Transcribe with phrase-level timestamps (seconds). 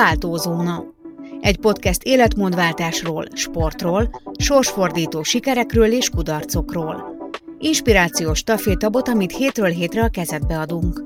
[0.00, 0.84] Váltózóna.
[1.40, 7.16] Egy podcast életmódváltásról, sportról, sorsfordító sikerekről és kudarcokról.
[7.58, 11.04] Inspirációs tafétabot, amit hétről hétre a kezedbe adunk.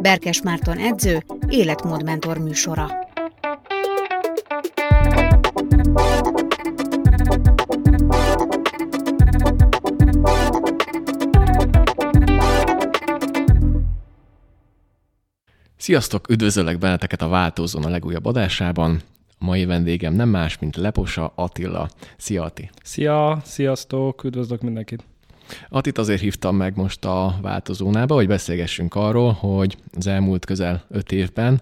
[0.00, 3.05] Berkes Márton edző, életmódmentor műsora.
[15.86, 19.00] Sziasztok, üdvözöllek benneteket a Váltózón a legújabb adásában.
[19.38, 21.88] A mai vendégem nem más, mint Leposa Attila.
[22.16, 22.70] Szia, Ati!
[22.82, 25.04] Szia, sziasztok, üdvözlök mindenkit!
[25.68, 31.12] Atit azért hívtam meg most a változónába, hogy beszélgessünk arról, hogy az elmúlt közel öt
[31.12, 31.60] évben,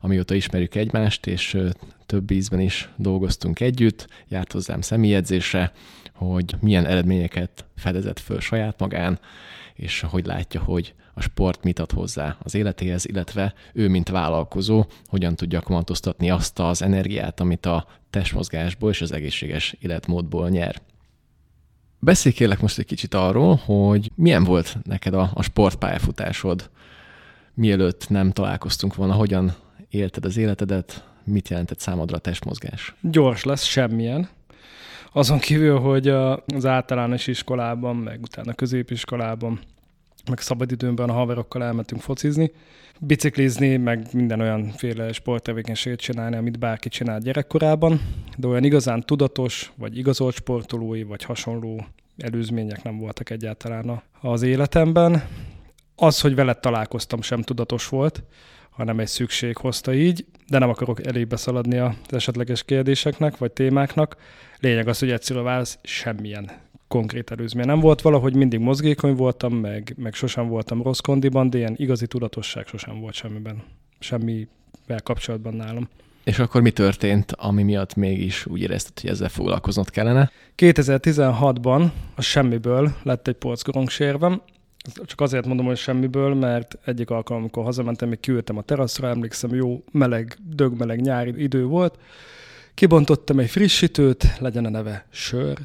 [0.00, 1.58] amióta ismerjük egymást, és
[2.06, 5.72] több ízben is dolgoztunk együtt, járt hozzám személyedzésre,
[6.14, 9.18] hogy milyen eredményeket fedezett föl saját magán,
[9.74, 14.84] és hogy látja, hogy a sport mit ad hozzá az életéhez, illetve ő, mint vállalkozó,
[15.06, 20.80] hogyan tudja kamatoztatni azt az energiát, amit a testmozgásból és az egészséges életmódból nyer.
[21.98, 26.70] Beszélj most egy kicsit arról, hogy milyen volt neked a, a sportpályafutásod,
[27.54, 29.54] mielőtt nem találkoztunk volna, hogyan
[29.88, 32.94] élted az életedet, mit jelentett számodra a testmozgás?
[33.00, 34.28] Gyors lesz, semmilyen.
[35.14, 39.60] Azon kívül, hogy az általános iskolában, meg utána középiskolában
[40.30, 42.52] meg szabadidőmben a haverokkal elmentünk focizni,
[43.00, 48.00] biciklizni, meg minden olyanféle sporttevékenységet csinálni, amit bárki csinál gyerekkorában,
[48.36, 51.86] de olyan igazán tudatos, vagy igazolt sportolói, vagy hasonló
[52.18, 55.24] előzmények nem voltak egyáltalán az életemben.
[55.96, 58.22] Az, hogy veled találkoztam, sem tudatos volt,
[58.72, 64.16] hanem egy szükség hozta így, de nem akarok elébe szaladni az esetleges kérdéseknek, vagy témáknak.
[64.60, 66.50] Lényeg az, hogy egyszerűen válasz, semmilyen
[66.88, 71.58] konkrét előzmény nem volt, valahogy mindig mozgékony voltam, meg, meg sosem voltam rossz kondiban, de
[71.58, 73.62] ilyen igazi tudatosság sosem volt semmiben,
[73.98, 75.88] semmivel kapcsolatban nálam.
[76.24, 80.30] És akkor mi történt, ami miatt mégis úgy érezted, hogy ezzel foglalkoznod kellene?
[80.56, 83.90] 2016-ban a semmiből lett egy porcgorong
[85.04, 89.54] Csak azért mondom, hogy semmiből, mert egyik alkalom, amikor hazamentem, még kiültem a teraszra, emlékszem,
[89.54, 91.98] jó meleg, dögmeleg nyári idő volt,
[92.74, 95.58] kibontottam egy frissítőt, legyen a neve sör,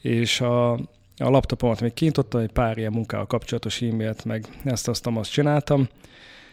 [0.00, 0.72] és a,
[1.16, 5.88] a laptopomat még kinyitottam, egy pár ilyen munkával kapcsolatos e-mailt, meg ezt azt, azt csináltam,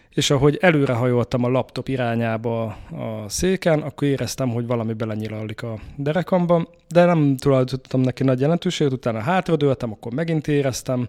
[0.09, 6.69] és ahogy előrehajoltam a laptop irányába a széken, akkor éreztem, hogy valami belenyilallik a derekamba,
[6.87, 11.07] de nem tulajdonítottam neki nagy jelentőséget, utána hátradőltem, akkor megint éreztem,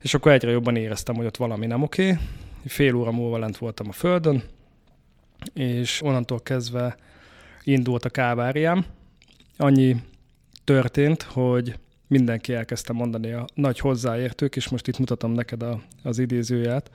[0.00, 2.18] és akkor egyre jobban éreztem, hogy ott valami nem oké.
[2.66, 4.42] Fél óra múlva lent voltam a földön,
[5.54, 6.96] és onnantól kezdve
[7.62, 8.84] indult a káváriám.
[9.56, 9.96] Annyi
[10.64, 16.18] történt, hogy mindenki elkezdte mondani a nagy hozzáértők, és most itt mutatom neked a, az
[16.18, 16.90] idézőját.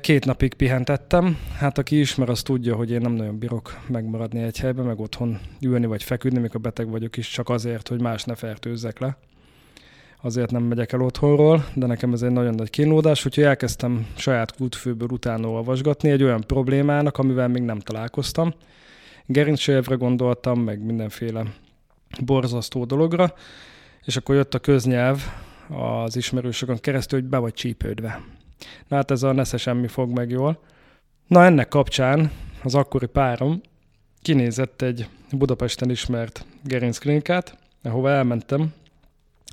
[0.00, 1.38] Két napig pihentettem.
[1.58, 5.40] Hát aki ismer, az tudja, hogy én nem nagyon bírok megmaradni egy helyben, meg otthon
[5.60, 9.16] ülni vagy feküdni, mikor beteg vagyok is, csak azért, hogy más ne fertőzzek le.
[10.22, 14.56] Azért nem megyek el otthonról, de nekem ez egy nagyon nagy kínlódás, úgyhogy elkezdtem saját
[14.56, 18.54] kútfőből utána olvasgatni egy olyan problémának, amivel még nem találkoztam.
[19.26, 21.44] Gerincsőjevre gondoltam, meg mindenféle
[22.24, 23.34] borzasztó dologra,
[24.04, 25.22] és akkor jött a köznyelv
[25.68, 28.20] az ismerősökön keresztül, hogy be vagy csípődve.
[28.88, 30.60] Na hát ez a nesze semmi fog meg jól.
[31.26, 32.30] Na ennek kapcsán
[32.62, 33.60] az akkori párom
[34.22, 38.72] kinézett egy Budapesten ismert gerincklinikát, ahova elmentem,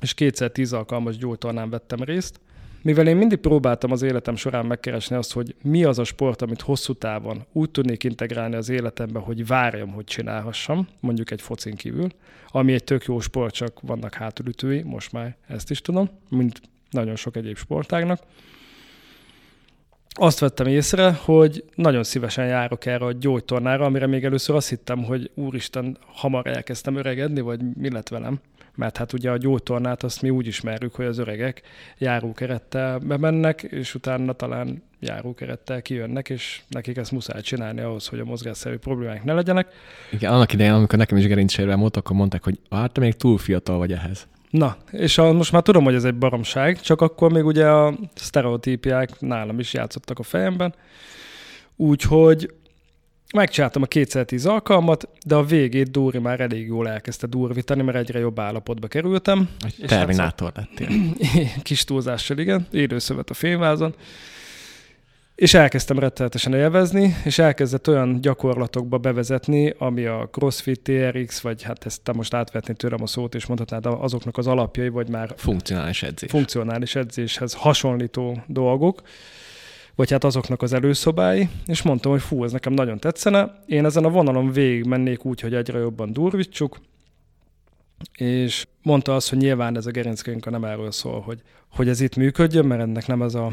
[0.00, 2.40] és kétszer tíz alkalmas gyógytornán vettem részt,
[2.82, 6.60] mivel én mindig próbáltam az életem során megkeresni azt, hogy mi az a sport, amit
[6.60, 12.08] hosszú távon úgy tudnék integrálni az életembe, hogy várjam, hogy csinálhassam, mondjuk egy focin kívül,
[12.48, 16.60] ami egy tök jó sport, csak vannak hátulütői, most már ezt is tudom, mint
[16.90, 18.20] nagyon sok egyéb sportágnak.
[20.10, 25.04] Azt vettem észre, hogy nagyon szívesen járok erre a gyógytornára, amire még először azt hittem,
[25.04, 28.40] hogy úristen, hamar elkezdtem öregedni, vagy mi lett velem
[28.78, 31.62] mert hát ugye a gyógytornát azt mi úgy ismerjük, hogy az öregek
[31.98, 38.24] járókerettel bemennek, és utána talán járókerettel kijönnek, és nekik ezt muszáj csinálni ahhoz, hogy a
[38.24, 39.68] mozgásszerű problémák ne legyenek.
[40.10, 43.38] Igen, annak idején, amikor nekem is gerincsérve volt, akkor mondták, hogy hát te még túl
[43.38, 44.26] fiatal vagy ehhez.
[44.50, 47.94] Na, és a, most már tudom, hogy ez egy baromság, csak akkor még ugye a
[48.14, 50.74] sztereotípiák nálam is játszottak a fejemben,
[51.76, 52.50] úgyhogy
[53.34, 57.98] Megcsináltam a kétszer tíz alkalmat, de a végét Dóri már elég jól elkezdte durvítani, mert
[57.98, 59.48] egyre jobb állapotba kerültem.
[59.60, 61.16] Egy terminátor hát, lettél.
[61.62, 62.66] Kis túlzással, igen.
[62.70, 63.94] Élőszövet a fényvázon.
[65.34, 71.86] És elkezdtem rettenetesen élvezni, és elkezdett olyan gyakorlatokba bevezetni, ami a CrossFit, TRX, vagy hát
[71.86, 76.02] ezt te most átvetni tőlem a szót, és mondhatnád azoknak az alapjai, vagy már funkcionális
[76.02, 76.30] edzés.
[76.30, 79.02] Funkcionális edzéshez hasonlító dolgok
[79.98, 83.62] vagy hát azoknak az előszobái, és mondtam, hogy fú, ez nekem nagyon tetszene.
[83.66, 86.80] Én ezen a vonalon végig mennék úgy, hogy egyre jobban durvítsuk,
[88.12, 92.16] és mondta azt, hogy nyilván ez a gerinckénk nem erről szól, hogy, hogy ez itt
[92.16, 93.50] működjön, mert ennek nem ez a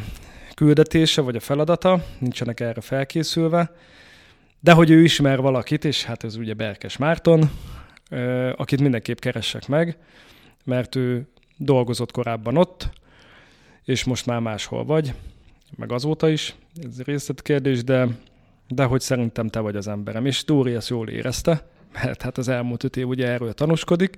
[0.54, 3.72] küldetése vagy a feladata, nincsenek erre felkészülve,
[4.60, 7.50] de hogy ő ismer valakit, és hát ez ugye Berkes Márton,
[8.56, 9.98] akit mindenképp keressek meg,
[10.64, 11.28] mert ő
[11.58, 12.90] dolgozott korábban ott,
[13.84, 15.14] és most már máshol vagy,
[15.78, 18.08] meg azóta is, ez részletkérdés, de,
[18.68, 20.26] de hogy szerintem te vagy az emberem.
[20.26, 24.18] És Dóri ezt jól érezte, mert hát az elmúlt öt év ugye erről tanúskodik.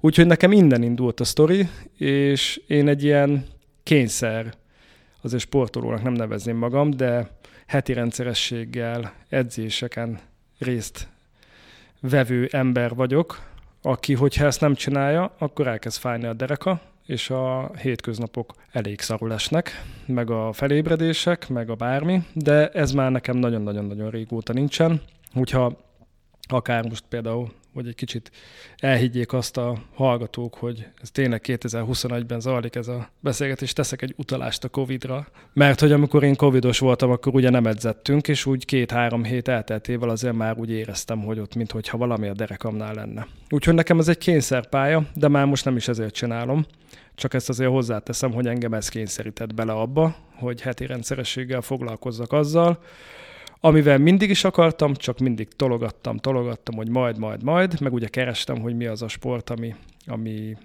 [0.00, 3.46] Úgyhogy nekem innen indult a sztori, és én egy ilyen
[3.82, 4.54] kényszer,
[5.20, 7.30] azért sportolónak nem nevezném magam, de
[7.66, 10.20] heti rendszerességgel edzéseken
[10.58, 11.08] részt
[12.00, 13.40] vevő ember vagyok,
[13.82, 19.32] aki, hogyha ezt nem csinálja, akkor elkezd fájni a dereka, és a hétköznapok elég szarul
[19.32, 25.00] esnek, meg a felébredések, meg a bármi, de ez már nekem nagyon-nagyon-nagyon régóta nincsen.
[25.32, 25.76] Hogyha
[26.48, 28.30] akár most például, hogy egy kicsit
[28.76, 34.64] elhiggyék azt a hallgatók, hogy ez tényleg 2021-ben zajlik ez a beszélgetés, teszek egy utalást
[34.64, 39.24] a Covid-ra, mert hogy amikor én Covidos voltam, akkor ugye nem edzettünk, és úgy két-három
[39.24, 43.26] hét elteltével azért már úgy éreztem, hogy ott mintha valami a derekamnál lenne.
[43.50, 46.66] Úgyhogy nekem ez egy kényszerpálya, de már most nem is ezért csinálom.
[47.14, 52.82] Csak ezt azért hozzáteszem, hogy engem ez kényszerített bele abba, hogy heti rendszerességgel foglalkozzak azzal,
[53.60, 58.60] amivel mindig is akartam, csak mindig tologattam, tologattam, hogy majd, majd, majd, meg ugye kerestem,
[58.60, 59.74] hogy mi az a sport, ami,
[60.06, 60.56] ami,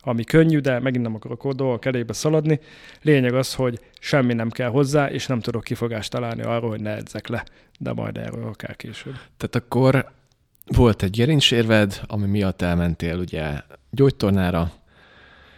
[0.00, 2.60] ami könnyű, de megint nem akarok a dolgok elébe szaladni.
[3.02, 6.96] Lényeg az, hogy semmi nem kell hozzá, és nem tudok kifogást találni arról, hogy ne
[6.96, 7.44] edzek le,
[7.78, 9.14] de majd erről akár később.
[9.36, 10.10] Tehát akkor
[10.66, 13.60] volt egy gerincsérved, ami miatt elmentél ugye
[13.90, 14.72] gyógytornára,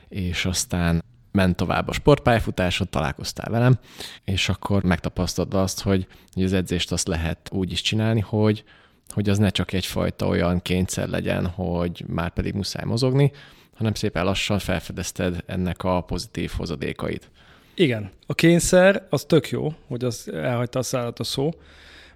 [0.09, 1.03] és aztán
[1.33, 3.79] ment tovább a sportpályafutáson, találkoztál velem,
[4.25, 8.65] és akkor megtapasztaltad azt, hogy, hogy az edzést azt lehet úgy is csinálni, hogy,
[9.09, 13.33] hogy az ne csak egyfajta olyan kényszer legyen, hogy már pedig muszáj mozogni,
[13.75, 17.31] hanem szépen lassan felfedezted ennek a pozitív hozadékait.
[17.75, 18.11] Igen.
[18.27, 21.51] A kényszer az tök jó, hogy az elhagyta a szállat a szó,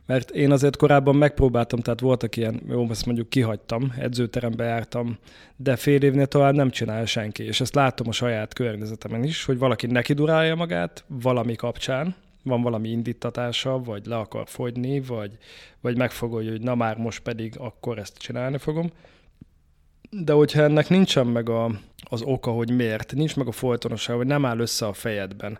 [0.06, 5.18] mert én azért korábban megpróbáltam, tehát voltak ilyen, jó, ezt mondjuk kihagytam, edzőterembe jártam,
[5.56, 9.58] de fél évnél tovább nem csinálja senki, és ezt látom a saját környezetemen is, hogy
[9.58, 15.30] valaki neki durálja magát valami kapcsán, van valami indítatása, vagy le akar fogyni, vagy,
[15.80, 18.90] vagy megfogolja, hogy na már most pedig akkor ezt csinálni fogom.
[20.10, 21.70] De hogyha ennek nincsen meg a,
[22.08, 25.58] az oka, hogy miért, nincs meg a folytonosság, hogy nem áll össze a fejedben,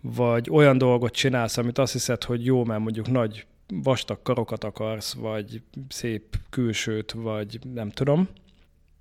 [0.00, 5.14] vagy olyan dolgot csinálsz, amit azt hiszed, hogy jó, mert mondjuk nagy vastag karokat akarsz,
[5.14, 8.28] vagy szép külsőt, vagy nem tudom.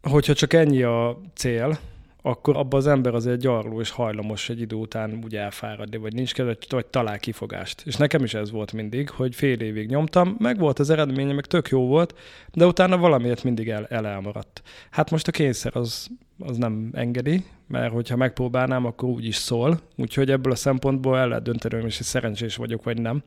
[0.01, 1.79] Hogyha csak ennyi a cél,
[2.21, 6.33] akkor abban az ember azért gyarló és hajlamos egy idő után úgy elfáradni, vagy nincs
[6.33, 7.81] kedve, vagy talál kifogást.
[7.85, 11.45] És nekem is ez volt mindig, hogy fél évig nyomtam, meg volt az eredménye, meg
[11.45, 12.17] tök jó volt,
[12.53, 14.61] de utána valamiért mindig el, el elmaradt.
[14.89, 16.07] Hát most a kényszer az,
[16.39, 21.27] az nem engedi, mert hogyha megpróbálnám, akkor úgy is szól, úgyhogy ebből a szempontból el
[21.27, 23.23] lehet dönteni, hogy szerencsés vagyok, vagy nem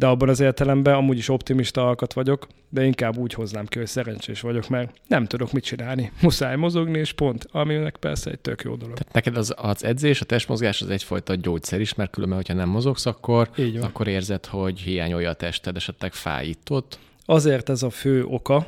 [0.00, 3.86] de abban az értelemben amúgy is optimista alkat vagyok, de inkább úgy hoznám ki, hogy
[3.86, 6.12] szerencsés vagyok, mert nem tudok mit csinálni.
[6.22, 8.98] Muszáj mozogni, és pont, aminek persze egy tök jó dolog.
[8.98, 12.68] Tehát neked az, az edzés, a testmozgás az egyfajta gyógyszer is, mert különben, hogyha nem
[12.68, 16.98] mozogsz, akkor, akkor érzed, hogy hiányolja a tested, esetleg fájított.
[17.24, 18.66] Azért ez a fő oka,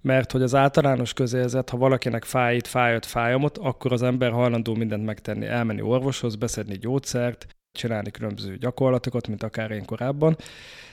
[0.00, 5.04] mert hogy az általános közérzet, ha valakinek fájít, fájott, fájomot, akkor az ember hajlandó mindent
[5.04, 10.36] megtenni, elmenni orvoshoz, beszedni gyógyszert, csinálni különböző gyakorlatokat, mint akár én korábban,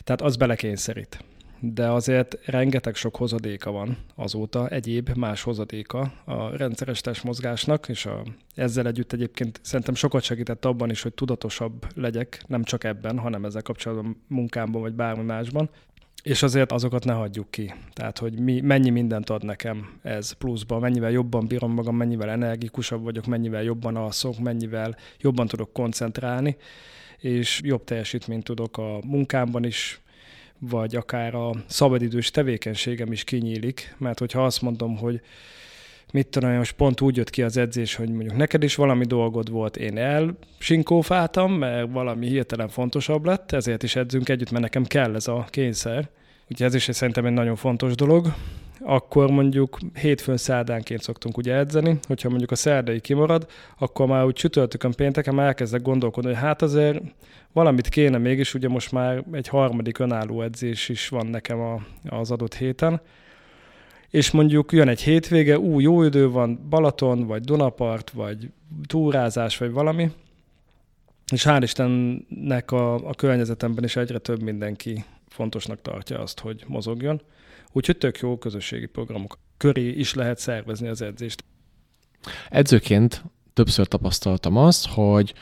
[0.03, 1.23] tehát az belekényszerít.
[1.59, 8.23] De azért rengeteg sok hozadéka van azóta, egyéb más hozadéka a rendszeres testmozgásnak, és a,
[8.55, 13.45] ezzel együtt egyébként szerintem sokat segített abban is, hogy tudatosabb legyek, nem csak ebben, hanem
[13.45, 15.69] ezzel kapcsolatban munkámban, vagy bármi másban,
[16.25, 17.73] és azért azokat ne hagyjuk ki.
[17.93, 23.03] Tehát, hogy mi, mennyi mindent ad nekem ez pluszban, mennyivel jobban bírom magam, mennyivel energikusabb
[23.03, 26.57] vagyok, mennyivel jobban alszok, mennyivel jobban tudok koncentrálni,
[27.17, 29.99] és jobb teljesítményt tudok a munkámban is,
[30.59, 35.21] vagy akár a szabadidős tevékenységem is kinyílik, mert hogyha azt mondom, hogy
[36.13, 39.49] mit tudom, most pont úgy jött ki az edzés, hogy mondjuk neked is valami dolgod
[39.49, 45.15] volt, én elsinkófáltam, mert valami hirtelen fontosabb lett, ezért is edzünk együtt, mert nekem kell
[45.15, 46.09] ez a kényszer.
[46.51, 48.33] Úgyhogy ez is szerintem egy nagyon fontos dolog.
[48.79, 53.47] Akkor mondjuk hétfőn szerdánként szoktunk ugye edzeni, hogyha mondjuk a szerdai kimarad,
[53.77, 57.01] akkor már úgy csütörtökön pénteken már elkezdek gondolkodni, hogy hát azért
[57.51, 62.31] valamit kéne mégis, ugye most már egy harmadik önálló edzés is van nekem a, az
[62.31, 63.01] adott héten,
[64.15, 68.49] és mondjuk jön egy hétvége, ú, jó idő van, Balaton, vagy Dunapart, vagy
[68.87, 70.11] túrázás, vagy valami,
[71.31, 77.21] És hál' Istennek a, a környezetemben is egyre több mindenki fontosnak tartja azt, hogy mozogjon.
[77.71, 81.43] Úgyhogy tök jó közösségi programok köré is lehet szervezni az edzést.
[82.49, 85.33] Edzőként többször tapasztaltam azt, hogy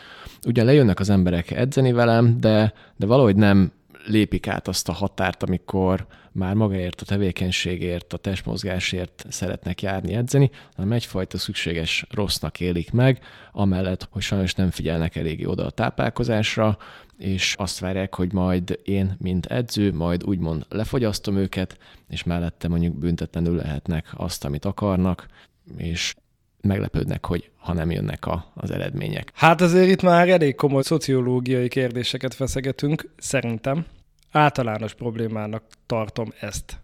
[0.48, 3.72] ugye lejönnek az emberek edzeni velem, de, de valahogy nem
[4.06, 10.50] lépik át azt a határt, amikor már magáért, a tevékenységért, a testmozgásért szeretnek járni, edzeni,
[10.76, 13.20] hanem egyfajta szükséges rossznak élik meg,
[13.52, 16.78] amellett, hogy sajnos nem figyelnek eléggé oda a táplálkozásra,
[17.18, 21.78] és azt várják, hogy majd én, mint edző, majd úgymond lefogyasztom őket,
[22.10, 25.28] és mellette mondjuk büntetlenül lehetnek azt, amit akarnak,
[25.78, 26.16] és
[26.64, 29.32] meglepődnek, hogy ha nem jönnek a, az eredmények.
[29.34, 33.86] Hát azért itt már elég komoly szociológiai kérdéseket feszegetünk, szerintem.
[34.32, 36.82] Általános problémának tartom ezt.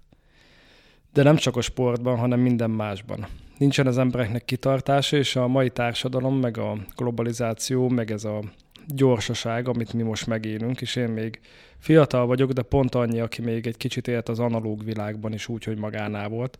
[1.14, 3.28] De nem csak a sportban, hanem minden másban.
[3.58, 8.42] Nincsen az embereknek kitartása, és a mai társadalom, meg a globalizáció, meg ez a
[8.88, 11.40] gyorsaság, amit mi most megélünk, és én még
[11.78, 15.64] fiatal vagyok, de pont annyi, aki még egy kicsit élt az analóg világban is úgy,
[15.64, 16.60] hogy magánál volt.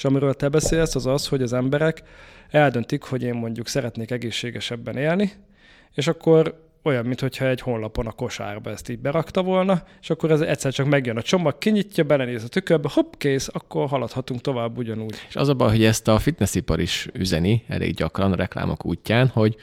[0.00, 2.02] És amiről te beszélsz, az az, hogy az emberek
[2.50, 5.32] eldöntik, hogy én mondjuk szeretnék egészségesebben élni,
[5.94, 10.40] és akkor olyan, mintha egy honlapon a kosárba ezt így berakta volna, és akkor ez
[10.40, 15.16] egyszer csak megjön a csomag, kinyitja, belenéz a tükörbe, hopp, kész, akkor haladhatunk tovább ugyanúgy.
[15.28, 19.28] És az a baj, hogy ezt a fitnessipar is üzeni elég gyakran a reklámok útján,
[19.28, 19.56] hogy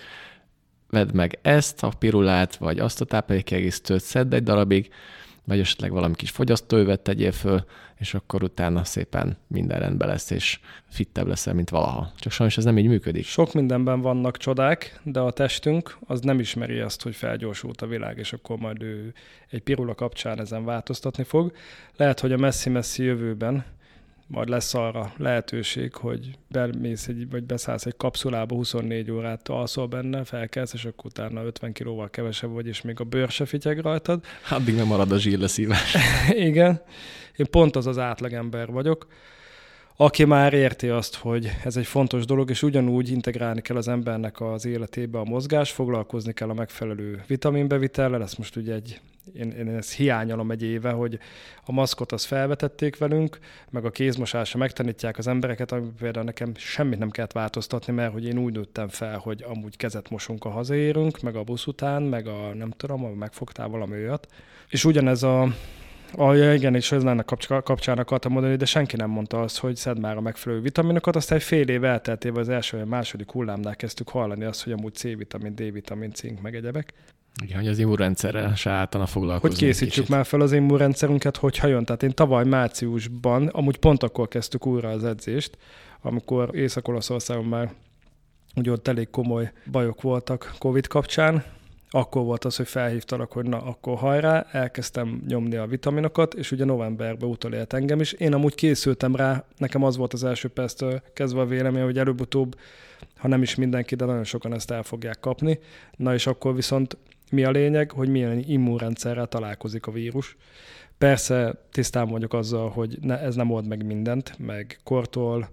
[0.89, 4.89] vedd meg ezt a pirulát, vagy azt a táplálékkiegészítőt, szedd egy darabig,
[5.43, 7.65] vagy esetleg valami kis fogyasztóövet tegyél föl,
[7.97, 12.11] és akkor utána szépen minden rendben lesz, és fittebb leszel, mint valaha.
[12.19, 13.25] Csak sajnos ez nem így működik.
[13.25, 18.17] Sok mindenben vannak csodák, de a testünk az nem ismeri azt, hogy felgyorsult a világ,
[18.17, 19.13] és akkor majd ő
[19.49, 21.51] egy pirula kapcsán ezen változtatni fog.
[21.95, 23.65] Lehet, hogy a messzi-messzi jövőben
[24.27, 30.23] majd lesz arra lehetőség, hogy bemész egy, vagy beszállsz egy kapszulába, 24 órát alszol benne,
[30.23, 34.23] felkelsz, és akkor utána 50 kilóval kevesebb vagy, és még a bőr se fityeg rajtad.
[34.49, 35.95] Addig nem marad a zsírleszívás.
[36.49, 36.81] Igen.
[37.35, 39.07] Én pont az az átlagember vagyok,
[39.99, 44.41] aki már érti azt, hogy ez egy fontos dolog, és ugyanúgy integrálni kell az embernek
[44.41, 49.01] az életébe a mozgás, foglalkozni kell a megfelelő vitaminbevitellel, ezt most ugye egy,
[49.33, 51.19] én, én ezt hiányolom egy éve, hogy
[51.65, 53.39] a maszkot azt felvetették velünk,
[53.69, 58.25] meg a kézmosásra megtanítják az embereket, ami például nekem semmit nem kellett változtatni, mert hogy
[58.25, 62.27] én úgy nőttem fel, hogy amúgy kezet mosunk, a hazaérünk, meg a busz után, meg
[62.27, 64.27] a nem tudom, megfogtál valami olyat.
[64.69, 65.47] És ugyanez a
[66.15, 67.23] a, ja, igen, és ez lenne
[67.63, 71.37] kapcsán akartam mondani, de senki nem mondta azt, hogy szed már a megfelelő vitaminokat, aztán
[71.37, 75.55] egy fél év elteltével az első vagy második hullámnál kezdtük hallani azt, hogy amúgy C-vitamin,
[75.55, 76.93] D-vitamin, cink, meg egyebek.
[77.43, 79.55] Igen, hogy az immunrendszerrel se áltana foglalkozni.
[79.55, 81.85] Hogy készítsük már fel az immunrendszerünket, hogyha jön.
[81.85, 85.57] Tehát én tavaly márciusban, amúgy pont akkor kezdtük újra az edzést,
[86.01, 87.71] amikor Észak-Olaszországon már
[88.55, 91.43] ugye ott elég komoly bajok voltak Covid kapcsán,
[91.89, 96.65] akkor volt az, hogy felhívtalak, hogy na, akkor hajrá, elkezdtem nyomni a vitaminokat, és ugye
[96.65, 98.11] novemberben utolélt engem is.
[98.11, 102.55] Én amúgy készültem rá, nekem az volt az első perctől kezdve a vélemény, hogy előbb-utóbb,
[103.17, 105.59] ha nem is mindenki, de nagyon sokan ezt el fogják kapni.
[105.95, 106.97] Na és akkor viszont
[107.31, 110.35] mi a lényeg, hogy milyen immunrendszerrel találkozik a vírus.
[110.97, 115.49] Persze tisztán vagyok azzal, hogy ne, ez nem old meg mindent, meg kortól,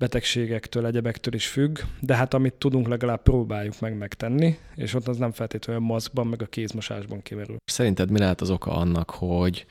[0.00, 5.16] betegségektől, egyebektől is függ, de hát amit tudunk, legalább próbáljuk meg megtenni, és ott az
[5.16, 7.56] nem feltétlenül a maszkban, meg a kézmosásban kimerül.
[7.64, 9.66] Szerinted mi lehet az oka annak, hogy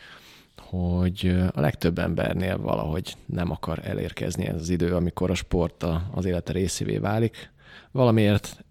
[0.59, 6.25] hogy a legtöbb embernél valahogy nem akar elérkezni ez az idő, amikor a sport az
[6.25, 7.51] élete részévé válik.
[7.91, 8.65] Valamiért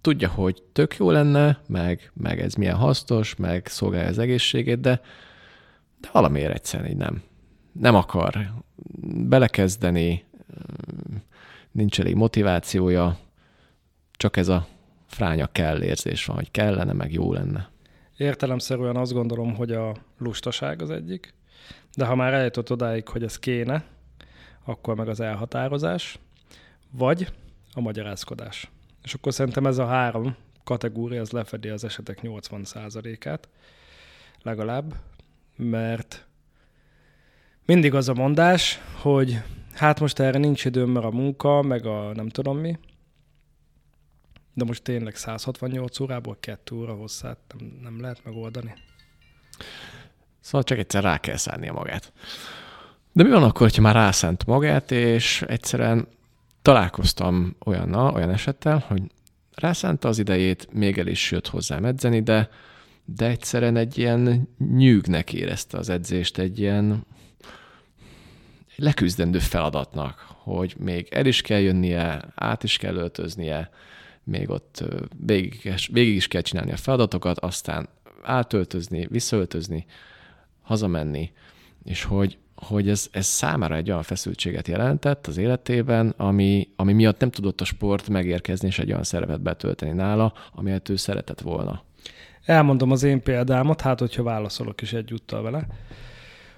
[0.00, 5.00] tudja, hogy tök jó lenne, meg, meg ez milyen hasznos, meg szolgálja az egészségét, de,
[6.00, 7.22] de valamiért egyszerűen így nem.
[7.72, 8.50] Nem akar
[9.28, 10.24] belekezdeni,
[11.74, 13.18] nincs elég motivációja,
[14.12, 14.66] csak ez a
[15.06, 17.70] fránya kell érzés van, hogy kellene, meg jó lenne.
[18.16, 21.34] Értelemszerűen azt gondolom, hogy a lustaság az egyik,
[21.96, 23.84] de ha már eljutott odáig, hogy ez kéne,
[24.64, 26.18] akkor meg az elhatározás,
[26.90, 27.32] vagy
[27.72, 28.70] a magyarázkodás.
[29.02, 33.48] És akkor szerintem ez a három kategória az lefedi az esetek 80%-át
[34.42, 34.94] legalább,
[35.56, 36.26] mert
[37.66, 39.42] mindig az a mondás, hogy
[39.74, 42.78] hát most erre nincs időm, mert a munka, meg a nem tudom mi,
[44.54, 48.74] de most tényleg 168 órából 2 óra hosszát nem, nem lehet megoldani.
[50.40, 52.12] Szóval csak egyszer rá kell szállnia magát.
[53.12, 56.06] De mi van akkor, ha már rászánt magát, és egyszerűen
[56.62, 59.02] találkoztam olyannal, olyan esettel, hogy
[59.54, 62.48] rászánta az idejét, még el is jött hozzám edzeni, de,
[63.04, 67.06] de egyszerűen egy ilyen nyűgnek érezte az edzést, egy ilyen
[68.76, 73.70] leküzdendő feladatnak, hogy még el is kell jönnie, át is kell öltöznie,
[74.24, 74.84] még ott
[75.26, 77.88] végig, végig is kell csinálni a feladatokat, aztán
[78.22, 79.86] átöltözni, visszaöltözni,
[80.62, 81.32] hazamenni,
[81.84, 87.20] és hogy, hogy ez, ez számára egy olyan feszültséget jelentett az életében, ami, ami miatt
[87.20, 91.82] nem tudott a sport megérkezni és egy olyan szerepet betölteni nála, amilyet ő szeretett volna.
[92.44, 95.66] Elmondom az én példámat, hát hogyha válaszolok is egyúttal vele.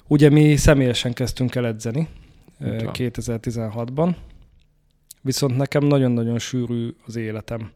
[0.06, 2.08] Ugye mi személyesen kezdtünk el edzeni
[2.60, 4.16] 2016-ban,
[5.20, 7.70] viszont nekem nagyon-nagyon sűrű az életem.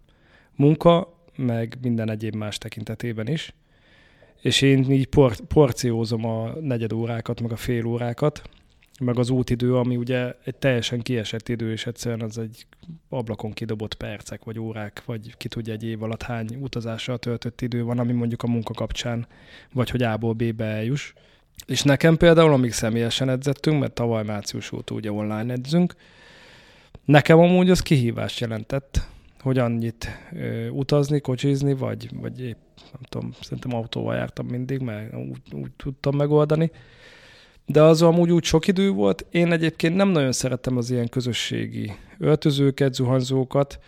[0.57, 3.55] Munka, meg minden egyéb más tekintetében is
[4.41, 8.43] és én így por- porciózom a negyed órákat, meg a fél órákat,
[9.01, 12.67] meg az útidő, ami ugye egy teljesen kiesett idő, és egyszerűen az egy
[13.09, 17.85] ablakon kidobott percek, vagy órák, vagy ki tudja egy év alatt hány utazással töltött idő
[17.85, 19.27] van, ami mondjuk a munka kapcsán,
[19.73, 21.13] vagy hogy A-ból B-be eljuss.
[21.67, 25.95] És nekem például, amíg személyesen edzettünk, mert tavaly március óta ugye online edzünk,
[27.05, 29.09] nekem amúgy az kihívást jelentett,
[29.41, 32.59] hogy annyit ö, utazni, kocsizni, vagy, vagy épp
[32.93, 36.71] nem tudom, szerintem autóval jártam mindig, mert úgy, úgy tudtam megoldani.
[37.67, 39.27] De az amúgy úgy sok idő volt.
[39.31, 43.79] Én egyébként nem nagyon szeretem az ilyen közösségi öltözőket, zuhanyzókat.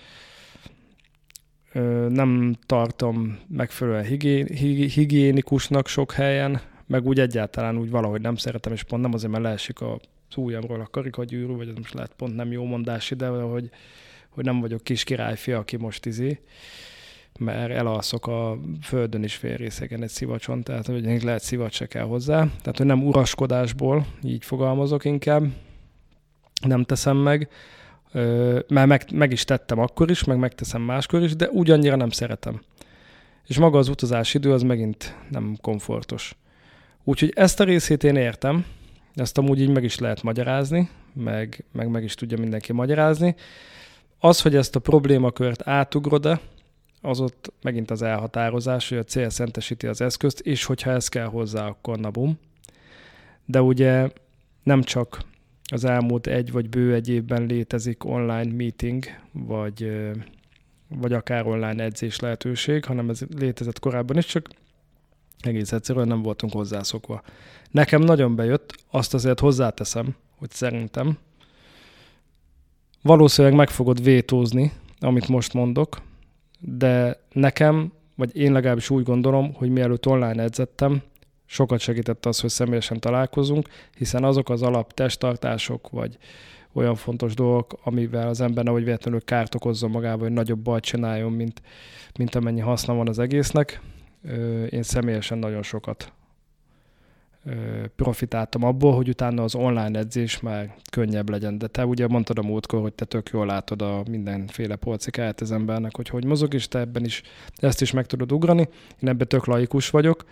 [2.08, 4.04] Nem tartom megfelelően
[4.88, 9.44] higiénikusnak sok helyen, meg úgy egyáltalán úgy valahogy nem szeretem, és pont nem azért, mert
[9.44, 10.00] leesik a
[10.36, 13.70] ujjamról a karikagyűrű, vagy ez most lehet pont nem jó mondás ide, hogy,
[14.28, 16.40] hogy nem vagyok kis királyfi, aki most izé
[17.38, 22.04] mert elalszok a földön is fél részegen egy szivacson, tehát hogy lehet szivacs se kell
[22.04, 22.38] hozzá.
[22.38, 25.44] Tehát, hogy nem uraskodásból, így fogalmazok inkább,
[26.66, 27.48] nem teszem meg,
[28.68, 32.60] mert meg, meg is tettem akkor is, meg megteszem máskor is, de ugyannyira nem szeretem.
[33.46, 36.36] És maga az utazási idő az megint nem komfortos.
[37.04, 38.64] Úgyhogy ezt a részét én értem,
[39.14, 43.34] ezt amúgy így meg is lehet magyarázni, meg meg, meg is tudja mindenki magyarázni.
[44.18, 46.40] Az, hogy ezt a problémakört átugrod-e,
[47.00, 51.26] az ott megint az elhatározás, hogy a cél szentesíti az eszközt, és hogyha ez kell
[51.26, 52.38] hozzá, akkor na bum.
[53.44, 54.08] De ugye
[54.62, 55.20] nem csak
[55.72, 59.92] az elmúlt egy vagy bő egy évben létezik online meeting, vagy,
[60.88, 64.48] vagy akár online edzés lehetőség, hanem ez létezett korábban is, csak
[65.46, 67.22] egész egyszerűen nem voltunk hozzászokva.
[67.70, 71.18] Nekem nagyon bejött, azt azért hozzáteszem, hogy szerintem
[73.02, 76.00] valószínűleg meg fogod vétózni, amit most mondok,
[76.60, 81.02] de nekem, vagy én legalábbis úgy gondolom, hogy mielőtt online edzettem,
[81.46, 86.18] sokat segített az, hogy személyesen találkozunk, hiszen azok az alap testtartások, vagy
[86.72, 91.32] olyan fontos dolgok, amivel az ember nehogy véletlenül kárt okozzon magába, hogy nagyobb bajt csináljon,
[91.32, 91.62] mint,
[92.18, 93.80] mint amennyi haszna van az egésznek.
[94.70, 96.12] Én személyesen nagyon sokat
[97.96, 101.58] profitáltam abból, hogy utána az online edzés már könnyebb legyen.
[101.58, 105.52] De te ugye mondtad a múltkor, hogy te tök jól látod a mindenféle polcikáját az
[105.52, 107.22] embernek, hogy hogy mozog, és te ebben is
[107.56, 108.68] ezt is meg tudod ugrani.
[109.00, 110.24] Én ebben tök laikus vagyok,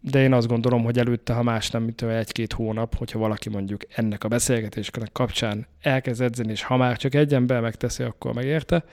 [0.00, 3.82] de én azt gondolom, hogy előtte, ha más nem, mint egy-két hónap, hogyha valaki mondjuk
[3.88, 8.84] ennek a beszélgetésnek kapcsán elkezd edzeni, és ha már csak egy ember megteszi, akkor megérte,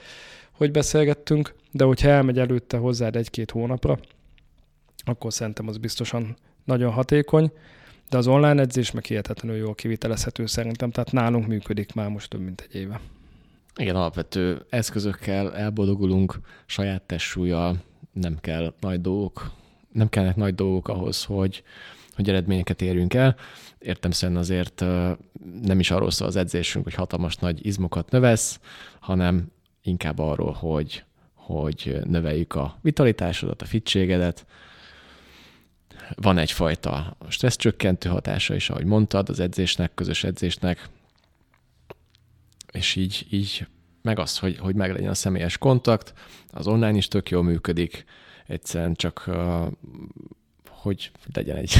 [0.56, 3.98] hogy beszélgettünk, de hogyha elmegy előtte hozzád egy-két hónapra,
[5.04, 7.52] akkor szerintem az biztosan nagyon hatékony,
[8.10, 12.40] de az online edzés meg hihetetlenül jól kivitelezhető szerintem, tehát nálunk működik már most több
[12.40, 13.00] mint egy éve.
[13.76, 17.76] Igen, alapvető eszközökkel elboldogulunk, saját testsúlyjal,
[18.12, 19.50] nem kell nagy dolgok,
[19.92, 21.62] nem kellnek nagy dolgok ahhoz, hogy,
[22.14, 23.36] hogy eredményeket érjünk el.
[23.78, 24.80] Értem szerint azért
[25.62, 28.60] nem is arról szól az edzésünk, hogy hatalmas nagy izmokat növesz,
[29.00, 29.50] hanem
[29.86, 34.46] inkább arról, hogy, hogy növeljük a vitalitásodat, a fitségedet,
[36.14, 40.88] van egyfajta stresszcsökkentő hatása is, ahogy mondtad, az edzésnek, közös edzésnek,
[42.72, 43.66] és így, így
[44.02, 46.14] meg az, hogy, hogy meg legyen a személyes kontakt,
[46.50, 48.04] az online is tök jól működik,
[48.46, 49.30] egyszerűen csak
[50.86, 51.74] hogy legyen egy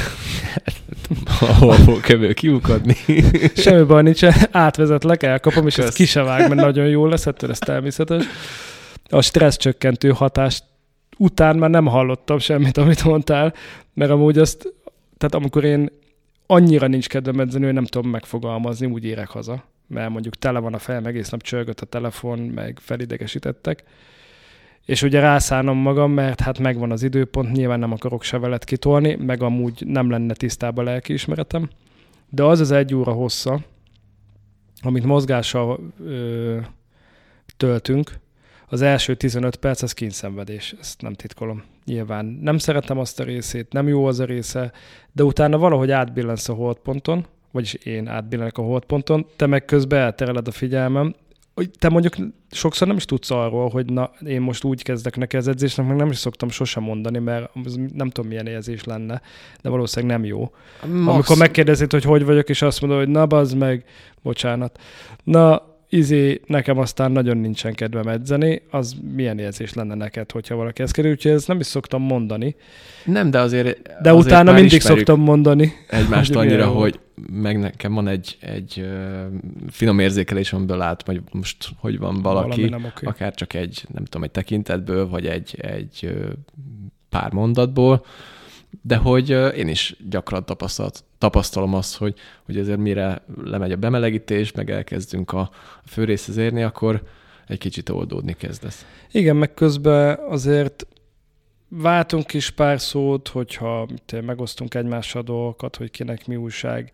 [1.40, 2.97] ahol kövő kiukadni.
[3.57, 5.87] Semmi baj nincs, átvezetlek, elkapom, és Kösz.
[5.87, 8.25] ezt ki se vág, mert nagyon jó lesz, ettől ez természetes.
[9.09, 10.64] A stressz csökkentő hatást
[11.19, 13.55] után már nem hallottam semmit, amit mondtál,
[13.95, 14.73] mert amúgy azt,
[15.16, 15.90] tehát amikor én
[16.47, 20.75] annyira nincs kedvem edzeni, hogy nem tudom megfogalmazni, úgy érek haza, mert mondjuk tele van
[20.75, 23.85] a fejem, egész nap csörgött a telefon, meg felidegesítettek,
[24.87, 29.14] és ugye rászánom magam, mert hát megvan az időpont, nyilván nem akarok se veled kitolni,
[29.14, 31.68] meg amúgy nem lenne tisztában lelkiismeretem,
[32.29, 33.61] de az az egy óra hossza,
[34.83, 36.59] amit mozgással ö,
[37.57, 38.11] töltünk,
[38.68, 41.62] az első 15 perc az kínszenvedés, ezt nem titkolom.
[41.85, 44.72] Nyilván nem szeretem azt a részét, nem jó az a része,
[45.12, 50.49] de utána valahogy átbillensz a holdponton, vagyis én átbillenek a holdponton, te meg közben eltereled
[50.49, 51.14] a figyelmem,
[51.79, 52.16] te mondjuk
[52.51, 55.97] sokszor nem is tudsz arról, hogy na, én most úgy kezdek neki az edzésnek, meg
[55.97, 57.51] nem is szoktam sosem mondani, mert
[57.95, 59.21] nem tudom, milyen érzés lenne,
[59.62, 60.51] de valószínűleg nem jó.
[60.87, 61.14] Max.
[61.14, 63.85] Amikor megkérdezed, hogy hogy vagyok, és azt mondod, hogy na, bazd meg,
[64.23, 64.81] bocsánat.
[65.25, 70.83] Na, izé, nekem aztán nagyon nincsen kedvem edzeni, az milyen érzés lenne neked, hogyha valaki
[70.83, 72.57] ezt kerül, úgyhogy ezt nem is szoktam mondani.
[73.05, 73.83] Nem, de azért...
[74.03, 75.73] De azért utána mindig szoktam mondani.
[75.88, 77.01] Egymást hogy annyira, hogy
[77.33, 78.89] meg nekem van egy, egy
[79.69, 83.09] finom érzékelés, amiből lát, hogy most hogy van valaki, Valami okay.
[83.09, 86.15] akár csak egy, nem tudom, egy tekintetből, vagy egy, egy
[87.09, 88.05] pár mondatból,
[88.83, 94.53] de hogy én is gyakran tapasztalt, tapasztalom azt, hogy, hogy ezért mire lemegy a bemelegítés,
[94.53, 95.51] meg elkezdünk a
[95.85, 97.03] főrészhez érni, akkor
[97.47, 98.87] egy kicsit oldódni kezdesz.
[99.11, 100.87] Igen, meg közben azért
[101.69, 103.89] váltunk is pár szót, hogyha
[104.25, 106.91] megosztunk egymással dolgokat, hogy kinek mi újság,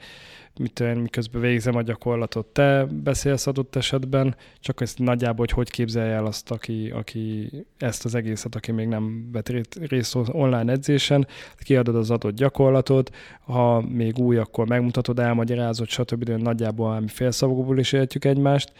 [0.58, 6.12] mit miközben végzem a gyakorlatot, te beszélsz adott esetben, csak ezt nagyjából, hogy hogy képzelje
[6.12, 9.52] el azt, aki, aki ezt az egészet, aki még nem vett
[9.88, 11.26] részt online edzésen,
[11.58, 16.24] kiadod az adott gyakorlatot, ha még új, akkor megmutatod, elmagyarázod, stb.
[16.24, 18.72] De nagyjából félszavakból is értjük egymást,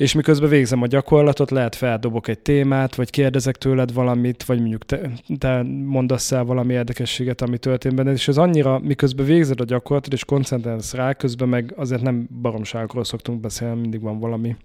[0.00, 4.86] és miközben végzem a gyakorlatot, lehet feldobok egy témát, vagy kérdezek tőled valamit, vagy mondjuk
[4.86, 9.64] te, te mondasz el valami érdekességet, ami történt benned, és ez annyira, miközben végzed a
[9.64, 14.56] gyakorlatot, és koncentrálsz rá, közben meg azért nem baromságokról szoktunk beszélni, mindig van valami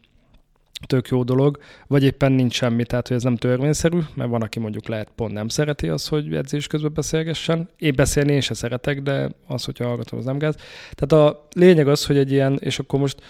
[0.88, 4.60] tök jó dolog, vagy éppen nincs semmi, tehát hogy ez nem törvényszerű, mert van, aki
[4.60, 7.70] mondjuk lehet pont nem szereti az, hogy edzés közben beszélgessen.
[7.78, 10.56] Én beszélni én se szeretek, de az, hogyha hallgatom, az nem gáz.
[10.94, 13.22] Tehát a lényeg az, hogy egy ilyen, és akkor most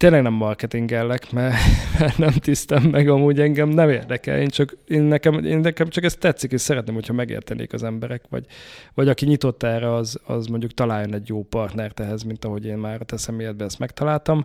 [0.00, 1.56] tényleg nem marketingellek, mert,
[1.98, 4.38] mert nem tisztem meg amúgy engem nem érdekel.
[4.38, 8.24] Én csak, én nekem, én nekem csak ez tetszik, és szeretném, hogyha megértenék az emberek,
[8.28, 8.46] vagy,
[8.94, 12.76] vagy aki nyitott erre, az, az mondjuk találjon egy jó partnert ehhez, mint ahogy én
[12.76, 14.44] már a te személyedben ezt megtaláltam,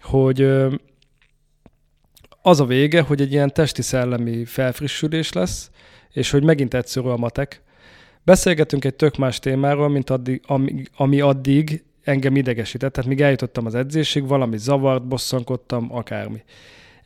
[0.00, 0.42] hogy
[2.42, 5.70] az a vége, hogy egy ilyen testi-szellemi felfrissülés lesz,
[6.12, 7.62] és hogy megint egyszerű a matek.
[8.22, 13.66] Beszélgetünk egy tök más témáról, mint addig, ami, ami addig engem idegesített, tehát míg eljutottam
[13.66, 16.42] az edzésig, valami zavart, bosszankodtam, akármi.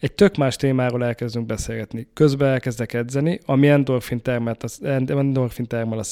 [0.01, 2.07] Egy tök más témáról elkezdünk beszélgetni.
[2.12, 6.03] Közben elkezdek edzeni, ami endorfin, termelt a, endorfin termel a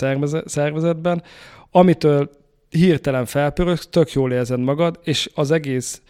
[0.45, 1.23] szervezetben,
[1.71, 2.31] amitől
[2.71, 6.03] hirtelen felpörög, tök jól érzed magad, és az egész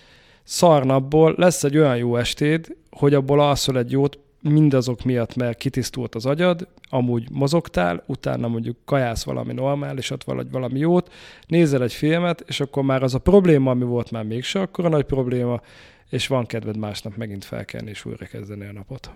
[0.43, 6.15] szarnapból lesz egy olyan jó estéd, hogy abból alszol egy jót, mindazok miatt, mert kitisztult
[6.15, 11.13] az agyad, amúgy mozogtál, utána mondjuk kajász valami normálisat, vagy valami jót,
[11.47, 14.89] nézel egy filmet, és akkor már az a probléma, ami volt már mégse akkor a
[14.89, 15.61] nagy probléma,
[16.09, 19.11] és van kedved másnap megint felkelni és újra kezdeni a napot.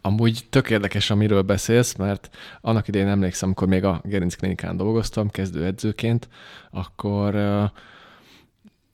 [0.00, 5.30] Amúgy tök érdekes, amiről beszélsz, mert annak idején emlékszem, amikor még a Gerinc klinikán dolgoztam,
[5.30, 6.28] kezdőedzőként,
[6.70, 7.36] akkor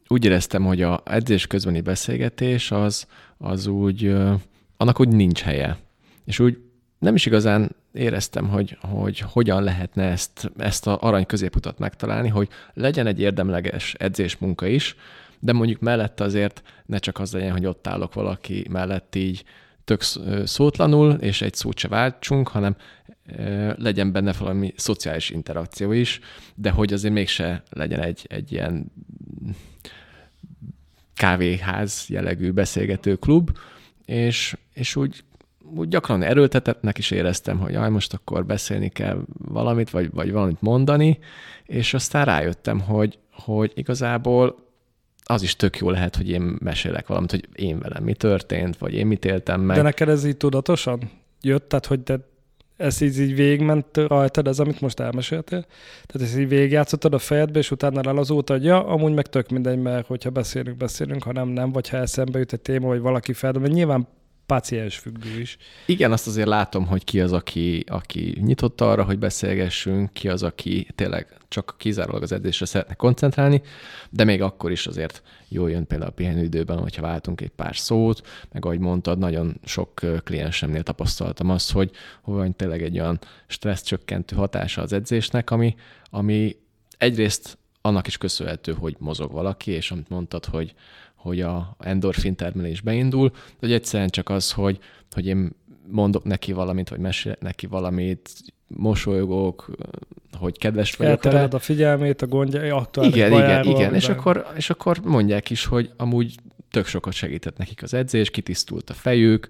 [0.09, 3.07] úgy éreztem, hogy a edzés közbeni beszélgetés az,
[3.39, 4.41] az úgy uh,
[4.79, 5.77] annak úgy nincs helye.
[6.25, 6.59] És úgy
[6.99, 12.49] nem is igazán éreztem, hogy, hogy hogyan lehetne ezt, ezt a arany középutat megtalálni, hogy
[12.75, 14.97] legyen egy érdemleges edzésmunka is,
[15.39, 19.45] de mondjuk mellette azért ne csak az legyen, hogy ott állok valaki mellett így
[19.85, 20.03] tök
[20.45, 22.77] szótlanul, és egy szót se váltsunk, hanem
[23.77, 26.21] legyen benne valami szociális interakció is,
[26.55, 28.93] de hogy azért mégse legyen egy, egy ilyen
[31.15, 33.51] kávéház jellegű beszélgető klub,
[34.09, 35.25] és, és úgy,
[35.75, 40.61] úgy gyakran erőltetettnek is éreztem, hogy aj, most akkor beszélni kell valamit, vagy, vagy valamit
[40.61, 41.19] mondani,
[41.65, 44.67] és aztán rájöttem, hogy, hogy igazából
[45.25, 48.95] az is tök jó lehet, hogy én mesélek valamit, hogy én velem mi történt, vagy
[48.95, 49.77] én mit éltem meg.
[49.77, 51.69] De neked ez így tudatosan jött?
[51.69, 52.19] Tehát, hogy te
[52.79, 55.67] ez így, így végigment rajtad, ez, amit most elmeséltél?
[56.07, 59.79] Tehát ezt így végigjátszottad a fejedbe, és utána elazóta, hogy ja, amúgy meg tök mindegy,
[59.79, 63.33] mert hogyha beszélünk, beszélünk, ha nem, nem, vagy ha eszembe jut egy téma, vagy valaki
[63.33, 64.09] fel, mert nyilván
[64.49, 65.57] páciens függő is.
[65.87, 70.43] Igen, azt azért látom, hogy ki az, aki, aki nyitott arra, hogy beszélgessünk, ki az,
[70.43, 73.63] aki tényleg csak kizárólag az edzésre szeretne koncentrálni,
[74.11, 78.27] de még akkor is azért jól jön például a pihenőidőben, hogyha váltunk egy pár szót,
[78.53, 81.91] meg ahogy mondtad, nagyon sok kliensemnél tapasztaltam azt, hogy,
[82.25, 85.75] van tényleg egy olyan stressz csökkentő hatása az edzésnek, ami,
[86.11, 86.57] ami
[86.99, 90.75] egyrészt annak is köszönhető, hogy mozog valaki, és amit mondtad, hogy,
[91.29, 94.79] hogy a endorfin termelés beindul, hogy egyszerűen csak az, hogy,
[95.11, 95.51] hogy én
[95.91, 98.31] mondok neki valamit, vagy mesélek neki valamit,
[98.67, 99.71] mosolygok,
[100.39, 101.13] hogy kedves vagyok.
[101.13, 103.95] Eltereled a figyelmét, a gondja, aktuális Igen, igen, igen.
[103.95, 106.35] És akkor, és akkor mondják is, hogy amúgy
[106.71, 109.47] tök sokat segített nekik az edzés, kitisztult a fejük,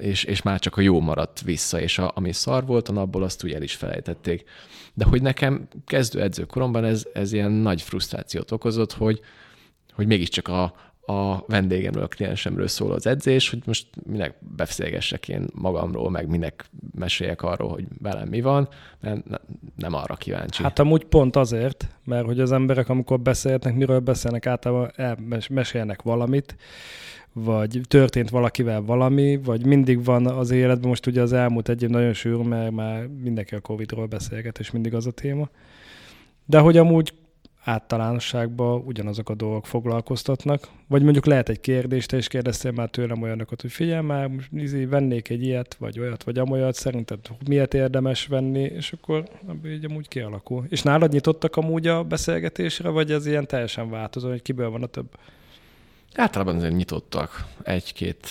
[0.00, 3.22] és, és már csak a jó maradt vissza, és a, ami szar volt, a napból
[3.22, 4.44] azt úgy el is felejtették.
[4.94, 9.20] De hogy nekem kezdő edzőkoromban ez, ez ilyen nagy frusztrációt okozott, hogy,
[9.92, 10.74] hogy mégiscsak a,
[11.10, 16.64] a vendégemről, a kliensemről szól az edzés, hogy most minek beszélgessek én magamról, meg minek
[16.94, 18.68] meséljek arról, hogy velem mi van,
[19.00, 19.26] mert
[19.76, 20.62] nem arra kíváncsi.
[20.62, 24.90] Hát amúgy pont azért, mert hogy az emberek, amikor beszélnek, miről beszélnek, általában
[25.50, 26.56] mesélnek valamit,
[27.32, 31.88] vagy történt valakivel valami, vagy mindig van az életben, most ugye az elmúlt egy év
[31.88, 35.48] nagyon sűrű, mert már mindenki a Covid-ról beszélget, és mindig az a téma.
[36.44, 37.12] De hogy amúgy
[37.64, 43.22] általánosságban ugyanazok a dolgok foglalkoztatnak, vagy mondjuk lehet egy kérdés, te is kérdeztél már tőlem
[43.22, 47.18] olyanokat, hogy figyelj már, most izé, vennék egy ilyet, vagy olyat, vagy amolyat, szerinted
[47.48, 49.28] miért érdemes venni, és akkor
[49.66, 50.66] így amúgy kialakul.
[50.68, 54.86] És nálad nyitottak amúgy a beszélgetésre, vagy ez ilyen teljesen változó, hogy kiből van a
[54.86, 55.18] több?
[56.14, 57.46] Általában azért nyitottak.
[57.62, 58.28] Egy-két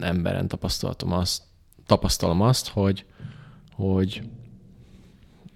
[0.00, 1.42] emberen tapasztalom azt,
[1.86, 3.04] tapasztalom azt hogy,
[3.72, 4.22] hogy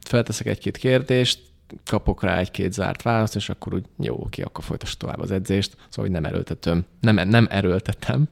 [0.01, 1.53] felteszek egy-két kérdést,
[1.85, 5.77] kapok rá egy-két zárt választ, és akkor úgy jó, oké, akkor folytassuk tovább az edzést.
[5.89, 8.29] Szóval, hogy nem erőltetem, nem, nem erőltetem,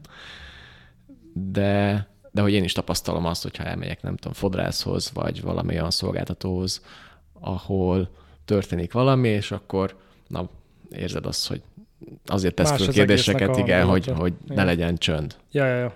[1.32, 5.90] de, de hogy én is tapasztalom azt, hogyha elmegyek, nem tudom, fodrászhoz, vagy valami olyan
[5.90, 6.84] szolgáltatóhoz,
[7.40, 8.10] ahol
[8.44, 10.48] történik valami, és akkor na,
[10.90, 11.62] érzed azt, hogy
[12.26, 15.36] azért tesz fel kérdéseket, igen, hogy, hogy ne legyen csönd.
[15.50, 15.94] Ja, ja, ja.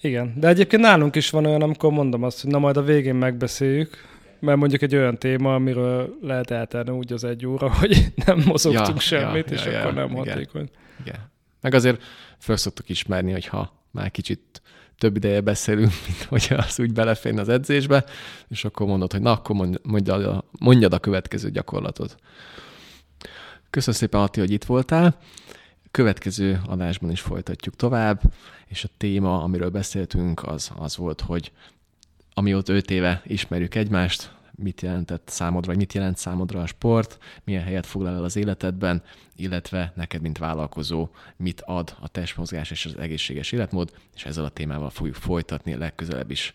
[0.00, 3.14] Igen, de egyébként nálunk is van olyan, amikor mondom azt, hogy na majd a végén
[3.14, 3.96] megbeszéljük,
[4.42, 8.94] mert mondjuk egy olyan téma, amiről lehet eltenni úgy az egy óra, hogy nem mozogtunk
[8.94, 10.68] ja, semmit, ja, és ja, akkor ja, nem igen, hatékony.
[11.00, 11.30] Igen.
[11.60, 12.02] Meg azért
[12.38, 14.62] föl szoktuk ismerni, hogyha már kicsit
[14.98, 18.04] több ideje beszélünk, mint hogy az úgy beleférne az edzésbe,
[18.48, 22.16] és akkor mondod, hogy na, akkor mondjad a, mondjad a következő gyakorlatot.
[23.70, 25.16] Köszönöm szépen, Ati, hogy itt voltál.
[25.90, 28.20] Következő adásban is folytatjuk tovább,
[28.66, 31.52] és a téma, amiről beszéltünk, az, az volt, hogy
[32.34, 37.62] amióta öt éve ismerjük egymást, mit jelentett számodra, vagy mit jelent számodra a sport, milyen
[37.62, 39.02] helyet foglal el az életedben,
[39.36, 44.48] illetve neked, mint vállalkozó, mit ad a testmozgás és az egészséges életmód, és ezzel a
[44.48, 46.54] témával fogjuk folytatni legközelebb is.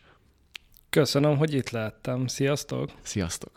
[0.90, 2.28] Köszönöm, hogy itt láttam.
[2.28, 2.92] Sziasztok!
[3.02, 3.57] Sziasztok!